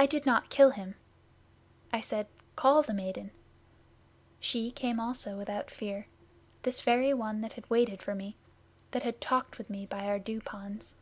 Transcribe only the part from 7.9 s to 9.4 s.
for me, that had